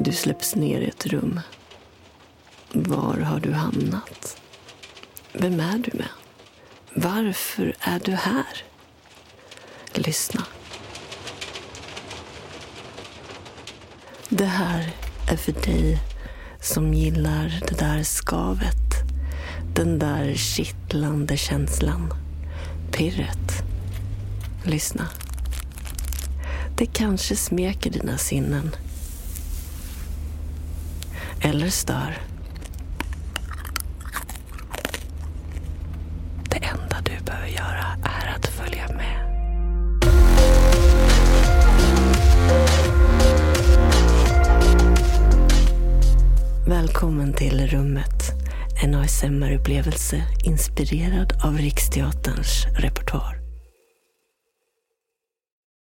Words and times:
Du 0.00 0.12
släpps 0.12 0.54
ner 0.54 0.80
i 0.80 0.88
ett 0.88 1.06
rum. 1.06 1.40
Var 2.72 3.16
har 3.16 3.40
du 3.40 3.52
hamnat? 3.52 4.40
Vem 5.32 5.60
är 5.60 5.78
du 5.78 5.90
med? 5.98 6.08
Varför 6.94 7.74
är 7.80 8.00
du 8.04 8.12
här? 8.12 8.64
Lyssna. 9.94 10.44
Det 14.28 14.44
här 14.44 14.90
är 15.30 15.36
för 15.36 15.52
dig 15.52 15.98
som 16.60 16.94
gillar 16.94 17.60
det 17.68 17.78
där 17.78 18.02
skavet. 18.02 18.94
Den 19.74 19.98
där 19.98 20.34
kittlande 20.34 21.36
känslan. 21.36 22.14
Pirret. 22.92 23.62
Lyssna. 24.64 25.08
Det 26.76 26.86
kanske 26.86 27.36
smeker 27.36 27.90
dina 27.90 28.18
sinnen. 28.18 28.70
Eller 31.48 31.68
stör. 31.68 32.18
Det 36.50 36.56
enda 36.56 36.96
du 37.04 37.24
behöver 37.24 37.48
göra 37.48 37.86
är 38.04 38.34
att 38.36 38.46
följa 38.46 38.88
med. 38.88 39.24
Välkommen 46.66 47.32
till 47.32 47.66
Rummet. 47.66 48.32
En 48.82 48.94
ASMR-upplevelse 48.94 50.22
inspirerad 50.44 51.32
av 51.44 51.58
Riksteaterns 51.58 52.66
repertoar. 52.76 53.37